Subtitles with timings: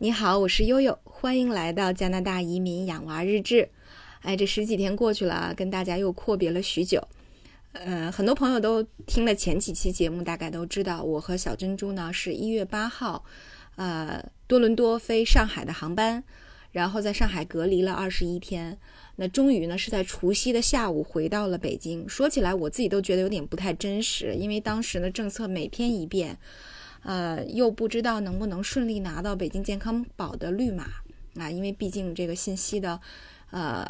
[0.00, 3.68] 你好，我是悠悠，欢迎来到加拿大移民养娃日志。
[4.20, 7.02] 哎，这十几天过去了，跟大家又阔别了许久。
[7.72, 13.24] 呃，很多朋友都听了前几期节目，大概都知道我和小珍珠呢是一月八号，
[13.74, 16.22] 呃，多伦多飞上海的航班，
[16.70, 18.78] 然后在上海隔离了二十一天。
[19.16, 22.08] 那终于呢是在除夕的下午回到了北京。
[22.08, 26.38] 说起来，我自己都觉得有点不太真实，因为当时的政策每天一变。
[27.02, 30.84] 呃，又不知道能不能顺利拿到北京健康宝的绿码
[31.36, 31.50] 啊？
[31.50, 33.00] 因为毕竟这个信息的，
[33.50, 33.86] 呃，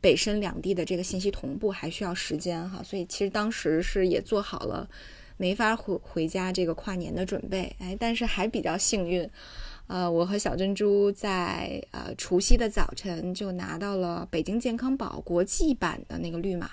[0.00, 4.88] 北深两地的这个信息同步还需要时间哈，所以其实当时是也做好了
[5.36, 9.28] 没法回回家这个跨年的准备，哎，但是还比较幸运，
[9.86, 16.70] 呃，我和小珍珠在呃除夕的早晨就拿到了北京健康宝国际版的那个绿码，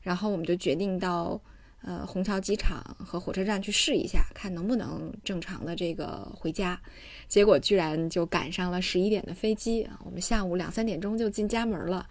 [0.00, 1.40] 然后我们就决定到。
[1.82, 6.78] 呃，虹桥机场和火车站去试一下，看能不能正常的这个回家。
[7.26, 9.98] 结果居然就赶上了十一点的飞机啊！
[10.04, 12.06] 我们下午两三点钟就进家门了，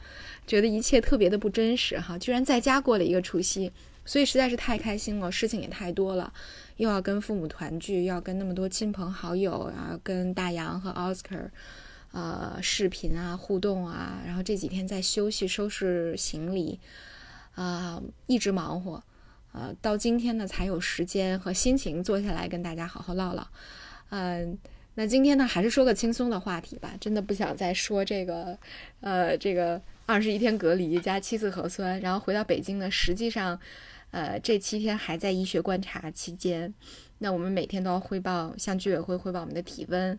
[0.47, 2.17] 觉得一切特别的不真实哈！
[2.17, 3.71] 居然在家过了一个除夕，
[4.05, 5.31] 所以实在是太开心了。
[5.31, 6.33] 事情也太多了，
[6.77, 11.35] 又要跟父母团聚，要跟那么多亲朋好友，啊跟大洋和奥斯卡，
[12.11, 16.79] 呃，视频啊，互动啊，然后这几天在休息、收拾行李，
[17.53, 19.03] 啊，一直忙活。
[19.51, 23.47] 呃，到今天呢，才有时间和心情坐下来跟大家好好唠唠。
[24.09, 24.57] 嗯，
[24.95, 26.93] 那今天呢，还是说个轻松的话题吧。
[26.99, 28.57] 真的不想再说这个，
[29.01, 33.59] 呃，这个二十一天隔离加七次核酸，然后回到北京呢，实际上，
[34.11, 36.73] 呃，这七天还在医学观察期间。
[37.17, 40.17] 那我们每天都要汇报，向居委会汇报我们的体温，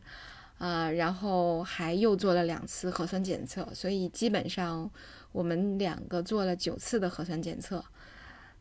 [0.59, 4.91] 啊，然后还又做了两次核酸检测，所以基本上
[5.31, 7.85] 我们两个做了九次的核酸检测。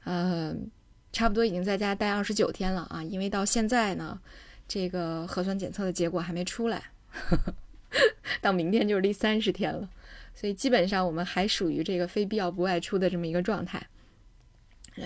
[0.05, 0.69] 嗯，
[1.11, 4.19] 差不多已经在家待二十九天了啊，因为到现在呢，
[4.67, 6.83] 这个核酸检测的结果还没出来，
[8.41, 9.89] 到明天就是第三十天了，
[10.33, 13.81] 所以基本上我们还属于这个非必要不外出的这么一个状态。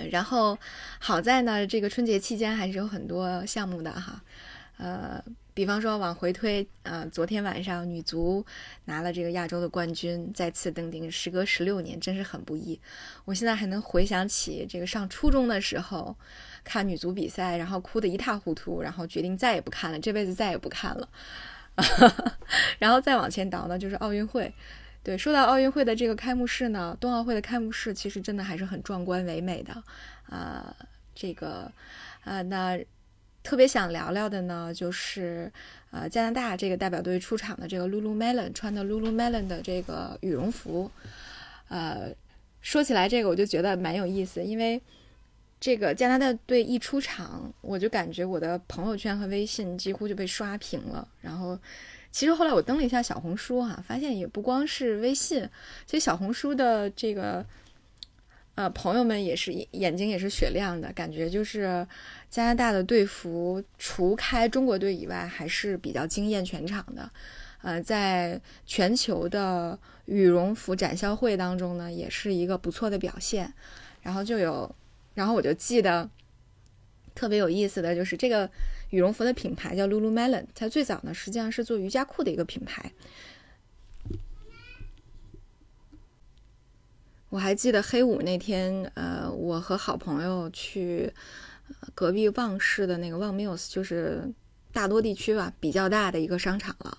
[0.10, 0.58] 然后
[1.00, 4.22] 好在呢，这个春节期间还是有很多项目的哈，
[4.78, 5.24] 呃。
[5.56, 8.44] 比方说往回推，呃，昨天晚上女足
[8.86, 12.80] 拿了这个亚洲的冠军，再次登顶，时隔十六年，真是很不易。
[13.26, 16.16] 我现在还能回想起这个上初中的时候
[16.64, 21.08] 看女足比赛，然后哭得一塌糊涂，然后决定再也不看了，这辈子再也不看了。
[22.80, 24.52] 然后再往前倒呢，就是奥运会。
[25.04, 29.84] 对，说到奥运会的这个开幕式呢，冬奥会的开幕式其实真的还是很壮观唯美的。
[30.30, 30.76] 啊，
[31.14, 31.72] 这个，
[32.24, 32.80] 啊，那。
[33.44, 35.52] 特别想聊聊的呢，就是
[35.92, 40.90] 呃加拿大这个代表队出场的这个 Lululemon 穿的 Lululemon 的这个羽绒服，
[41.68, 42.10] 呃，
[42.62, 44.82] 说起来这个我就觉得蛮有意思，因为
[45.60, 51.08] 这个加拿大队一出场，我就感觉我的朋友圈和微信几乎就被刷屏了。
[51.22, 51.60] 然后，
[52.12, 55.48] 其实后来我登了一下小红书哈，发现也不光是微信，
[55.86, 57.46] 其实小红书的这个。
[58.56, 61.86] 呃，朋友们也是眼睛也是雪亮的，感觉就是
[62.30, 67.10] 加拿大的队服，除开中国队以外，还是比较惊艳全场的。
[67.64, 73.52] 呃，在全球的羽绒服展销会当中呢，也是一个不错的表现。
[74.04, 74.76] 然后就有，
[75.16, 76.08] 然后我就记得
[77.16, 78.48] 特别有意思的就是这个
[78.90, 82.92] 羽绒服的品牌叫 Lululemon，它最早呢实际上是做瑜伽裤的一个品牌。
[87.34, 91.12] 我还记得黑五那天，呃，我和好朋友去
[91.96, 94.32] 隔壁旺市的那个旺 Mills，就是
[94.72, 96.96] 大多地区吧比较大的一个商场了，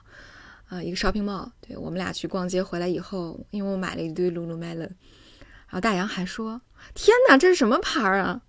[0.69, 1.49] 啊，一个 shopping mall。
[1.61, 4.89] 对我们俩去逛街回来以后，因为我买了一堆 Lululemon，然
[5.69, 6.61] 后大洋还说
[6.95, 8.43] ：“天哪，这是什么牌儿啊？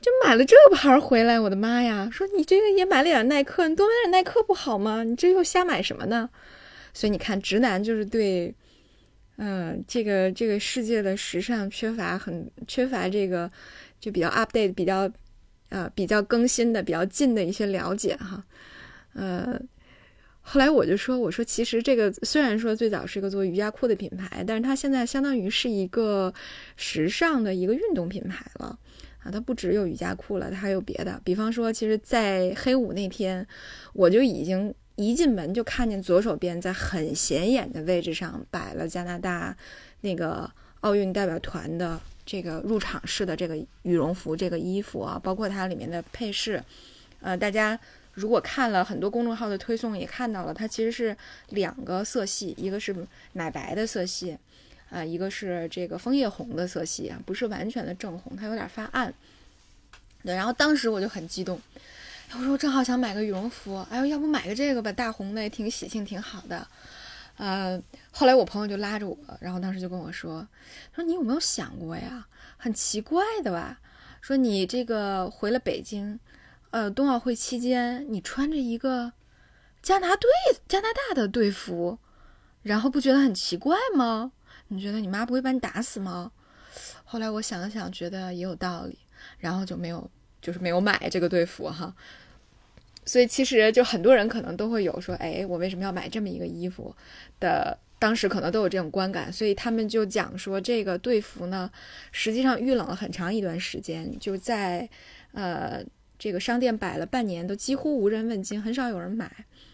[0.00, 2.10] 就买了这个牌儿回来，我的妈呀！
[2.10, 5.04] 说你这个也买了点耐克，你多买点耐克不好吗？
[5.04, 6.28] 你这又瞎买什么呢？”
[6.92, 8.52] 所以你看，直男就是对。
[9.38, 13.50] 嗯，这个这个世界的时尚缺乏很缺乏这个
[14.00, 15.10] 就比较 update 比较
[15.68, 18.42] 呃比较更新的比较近的一些了解哈，
[19.12, 19.60] 呃，
[20.40, 26.32] 后来我就说我说其实这个虽然说最早是一个做瑜伽裤的品牌，但是它现在相当于是一个
[26.76, 28.78] 时尚的一个运动品牌了
[29.18, 33.46] 啊，它不只有瑜伽裤了，它还有别的，比方说其实，在黑五那天
[33.92, 34.74] 我就已经。
[34.96, 39.56] 一进门就看见左手边在很显眼的位置上摆了加拿大
[40.00, 40.50] 那个
[40.80, 46.62] 奥运代表团的这个入场式的这个羽绒服这个衣服啊，包括它里面的配饰，
[47.20, 47.78] 呃，大家
[48.14, 51.16] 如果看了很多公众号的推送也看到了，它其实是
[51.50, 52.94] 两个色系，一个是
[53.34, 54.36] 奶白的色系，
[54.90, 59.12] 啊，一个是这个枫叶红的色系啊，不是完全的正红，它有点发暗。
[60.24, 61.60] 对，然后当时我就很激动。
[62.32, 66.66] 我说我正好想买个羽绒服，哎呦，要不买个这个吧，大红的也挺喜庆，挺好的。
[67.36, 67.80] 呃，
[68.10, 70.46] 后来我朋友就拉着我，然后当时就跟我说，
[70.94, 72.26] 说你有没有想过呀？
[72.56, 73.78] 很奇怪的吧？
[74.20, 76.18] 说你这个回了北京，
[76.70, 79.12] 呃，冬奥会期间你穿着一个
[79.82, 80.28] 加拿队
[80.66, 81.98] 加拿大的队服，
[82.62, 84.32] 然后不觉得很奇怪吗？
[84.68, 86.32] 你觉得你妈不会把你打死吗？
[87.04, 88.98] 后来我想了想，觉得也有道理，
[89.38, 90.10] 然后就没有，
[90.46, 91.92] 就是没有买这个队服哈。
[93.04, 96.94] 所以其实就很多人可能都会有说，哎，我为什么要买这么一个衣服
[97.40, 97.76] 的？
[97.98, 101.70] 当时可能都有这种观感，所以他们就讲说，这个队服呢，
[102.12, 104.86] 实际上遇冷了很长一段时间，就在
[105.32, 105.82] 呃
[106.18, 109.32] 这个商店摆了半年，都几乎无人问津，很少有人买。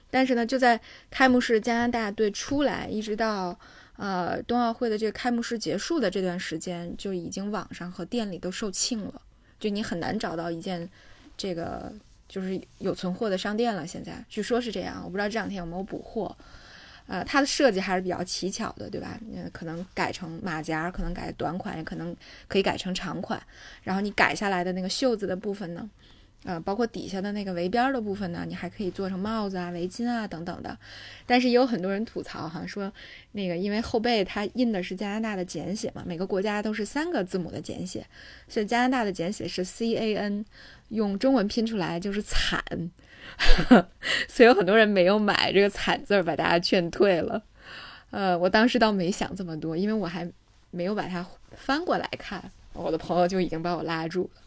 [0.09, 0.81] 但是呢，就在
[1.11, 3.59] 开幕式加拿大队出来，一直到
[3.97, 9.21] 呃冬奥会的这个开幕式结束的这段时间，就已经网上和店里都售罄了，
[9.63, 10.89] 就你很难找到一件
[11.37, 11.93] 这个
[12.29, 13.87] 就是有存货的商店了。
[13.87, 16.37] 现在据说是这样，我不知道这两天有没有补货。
[17.07, 19.17] 呃，它的设计还是比较奇巧的，对吧？
[19.33, 22.17] 嗯，可能改成马甲，可能改短款，也可能
[22.49, 23.41] 可以改成长款。
[23.85, 25.89] 然后你改下来的那个袖子的部分呢，
[26.45, 30.77] 呃，包括底下的那个围边的部分呢，你还可以做成帽子啊、围巾啊等等的。
[31.25, 32.93] 但是也有很多人吐槽哈，说
[33.33, 38.07] 那个因为后背它印的是加拿大的简写嘛，每个国家都是三个字母的简写，
[38.49, 40.45] 所以加拿大的简写是 C A N，
[40.89, 42.63] 用中文拼出来就是惨。
[44.29, 47.41] 所以有很多人没有买这个“惨”字儿，把大家劝退了。
[48.11, 50.29] 呃，我当时倒没想这么多，因为我还
[50.73, 52.43] 没有把它翻过来看，
[52.73, 54.42] 我的朋友就已经把我拉住了。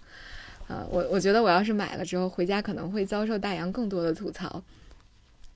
[0.68, 4.64] 呃，我我觉得我要是买了之后回家，可能会遭受大洋更多的吐槽。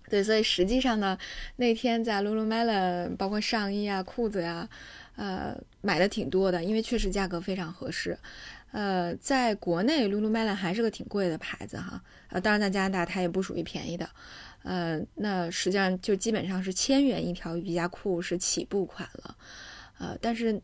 [0.10, 1.18] 对，所以实际上呢，
[1.58, 4.68] 那天在 Lululemon，包括上衣啊、裤子呀，
[5.16, 8.18] 呃，买的挺多的，因为确实价格非常合适。
[8.72, 12.02] 呃，在国内，Lululemon 还是个挺贵的牌子哈。
[12.30, 14.10] 呃，当然在加拿大它也不属于便宜的。
[14.64, 19.36] 呃，那实际上就基本上是千元一条瑜伽裤是起步款了。
[20.00, 20.60] 呃，但是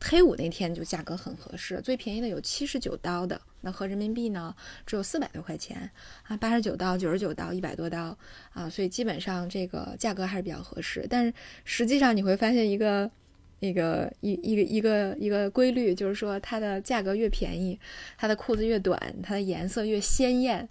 [0.00, 4.54] 黑五那天就价格很合适，最便宜的有七十九刀的，那合人民币呢
[4.86, 5.90] 只有四百多块钱
[6.24, 8.16] 啊，八十九刀、九十九刀、一百多刀
[8.52, 11.06] 啊，所以基本上这个价格还是比较合适。
[11.08, 11.32] 但是
[11.64, 13.10] 实际上你会发现一个。
[13.60, 17.76] 那个一一个一个一个规律就是说，它的价格越便宜，
[18.16, 20.68] 它的裤子越短，它的颜色越鲜艳，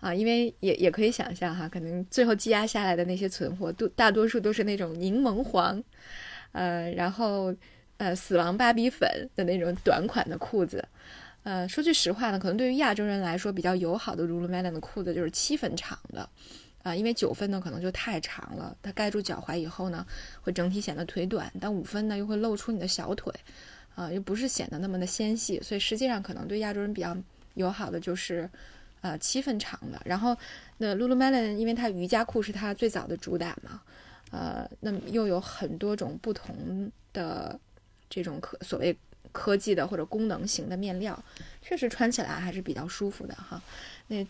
[0.00, 5.82] 啊，因为也也可以想象哈，可能最后积压下来的那些存货，都大多数都是那种柠檬黄，
[6.52, 7.54] 呃，然后
[7.98, 10.86] 呃死亡芭比粉的那种短款的裤子，
[11.42, 16.28] 呃，说句实话呢，可能对于亚洲人来说比较友好的 Lululemon 的裤子就是七分长的。
[16.82, 20.06] 啊，因为九分呢可能就太长了，它盖住脚踝以后呢，
[20.42, 23.34] 会整体显得腿短；但五分呢又会露出你的小腿，
[23.96, 27.16] 啊，又不是显得那么的纤细，所以实际上可能对亚洲人比较
[27.54, 28.48] 友好的就是，
[29.00, 30.00] 呃，七分长的。
[30.04, 30.36] 然后
[30.78, 33.82] 那 Lululemon 因为它瑜伽裤是它最早的主打嘛，
[34.30, 37.58] 呃，那么又有很多种不同的
[38.08, 38.96] 这种科所谓
[39.32, 41.22] 科技的或者功能型的面料，
[41.62, 43.62] 确实穿起来还是比较舒服的哈。
[44.08, 44.26] 那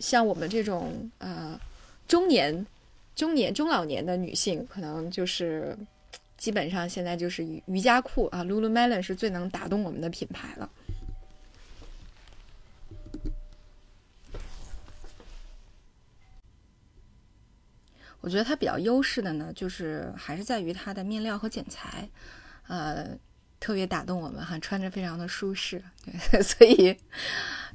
[0.00, 1.58] 像我们这种呃。
[2.08, 2.64] 中年、
[3.16, 5.76] 中年、中老年的女性，可能就是
[6.36, 10.70] 基本上现在就是瑜瑜伽裤啊，Lululemon 是最能打动我们的品牌了。
[18.20, 22.08] 我觉得它比较优势的呢，就是还是在于它的面料和剪裁，
[22.68, 23.08] 呃，
[23.58, 26.96] 特别打动我们哈，穿着非常的舒适，对， 所以。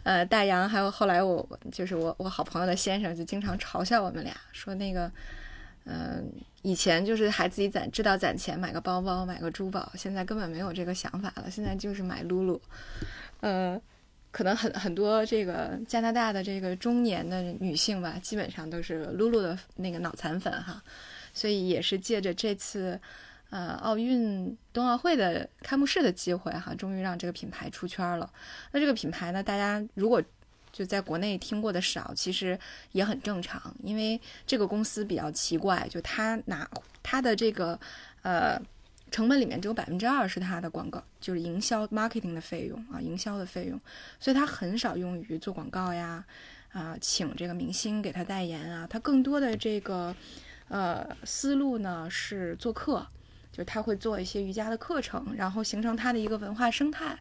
[0.03, 5.11] 呃，大洋还有后来我就是我我好朋友的先生就经常嘲笑我们俩说那个，
[5.83, 6.27] 嗯，
[6.63, 12.59] 以前就是还自己攒知道攒钱买个包包买个珠宝，现在根本没有这个想法了，现在就是买露露。
[13.41, 13.79] 呃，
[14.31, 20.81] 可能很很多这个加拿大的这个中年的女性吧，基本上都是露露的那个脑残粉哈，
[21.31, 22.99] 所以也是借着这次。
[23.51, 28.31] 呃，奥运冬奥会的开幕式的机会哈，终于让这个品牌出圈了。
[28.71, 30.23] 那这个品牌呢，大家如果
[30.71, 32.57] 就在国内听过的少，其实
[32.93, 34.17] 也很正常，因为
[34.47, 36.65] 这个公司比较奇怪，就他拿
[37.03, 37.77] 他的这个
[38.21, 38.57] 呃
[39.11, 43.77] 成本里面只有百分之二是他的广告，就是营销 marketing 的费用啊，营销的费用，
[44.17, 46.23] 所以他很少用于做广告呀，
[46.71, 50.15] 啊，请这个明星给他代言啊，他更多的这个
[50.69, 53.05] 呃思路呢是做客。
[53.51, 57.17] 就他会做一些瑜伽的课程，然后形成他的一个文化生态，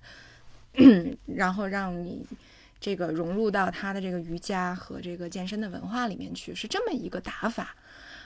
[1.27, 2.25] 然后让你
[2.81, 7.75] 这个融入到他的这个瑜伽和这个健身的文化里面去，是这么一个打法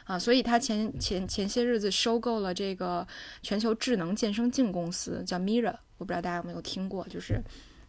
[0.05, 0.19] 啊。
[0.19, 3.07] 所以他前前前些日子收购了这个
[3.43, 7.43] 全球智能健身镜公司，叫 Mira，我不知道大家有没有听过，就是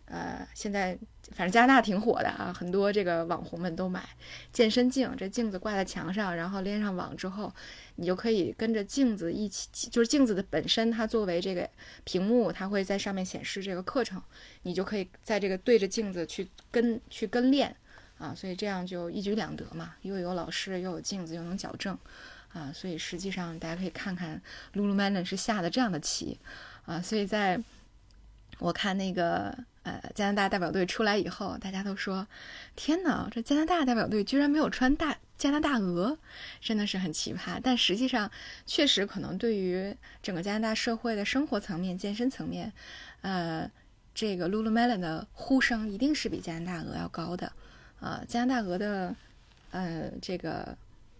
[0.05, 0.97] 呃，现在
[1.31, 4.07] 反正加拿大挺火的啊，很多这个网红们都买
[4.53, 5.11] 健身镜。
[5.17, 7.51] 这镜子挂在墙上，然后连上网之后，
[7.95, 11.67] 你就可以跟着镜子一起，就是镜子的本身，它作为这个
[12.03, 14.21] 屏幕，它会在上面显示这个课程，
[14.61, 17.75] 你就可以在这个对着镜子去跟去跟练
[18.19, 21.97] 啊，所以这样就一举两得嘛，又有老师，又有镜子，又能矫正
[22.53, 24.39] 啊，所以实际上大家可以看看
[24.75, 26.39] Lululemon 是下的这样的棋
[26.85, 27.59] 啊，所以在
[28.59, 29.57] 我看那个。
[29.85, 32.25] 呃，加拿大代表队出来以后，大家都说
[32.75, 36.17] ：“天哪，这加拿大代表队居然没有穿大加拿大鹅，
[36.59, 38.31] 真的是很奇葩。”但实际上，
[38.65, 42.73] 确实可能对于整个加拿大社会的生活层面、健身层面，
[43.21, 43.69] 呃，
[44.15, 47.51] 这个 Lululemon 的呼声一定是比加拿大鹅要高的。
[47.99, 49.15] 啊，加拿大鹅的
[49.69, 50.75] 呃这个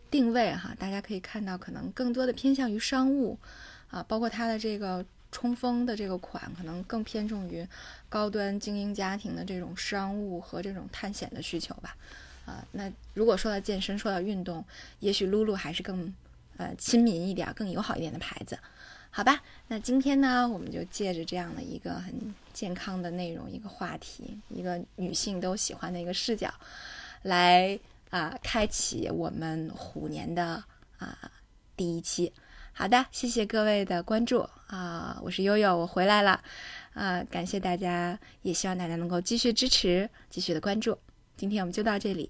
[0.10, 3.38] 定位哈，大家可以看到，可能更多的偏向于商务
[3.92, 5.06] 啊，包括它的这个。
[5.36, 7.68] 冲锋的这个款可能更偏重于
[8.08, 11.94] 高端精英家庭的这种商务和这种探险的需求吧，
[12.46, 14.64] 啊，那如果说到健身，说到运动，
[15.02, 16.14] 也许露露还是更
[16.56, 18.58] 呃亲民一点、更友好一点的牌子，
[19.12, 19.44] 好吧？
[19.68, 26.50] 那今天呢，我们就借着这样的一个很健康的内容、一个话题、一个女性都喜欢的一个视角，
[27.24, 27.78] 来
[28.10, 30.64] 啊，开启我们虎年的
[30.98, 31.30] 啊
[31.76, 32.32] 第一期。
[32.78, 35.18] 好的，谢谢各位的关注啊！
[35.24, 36.44] 我是悠悠，我回来了
[36.94, 37.24] 啊！
[37.32, 40.98] 感谢大家，也希望大家能够继续支持，继续的关注。
[41.38, 42.30] 今天我们就到这里。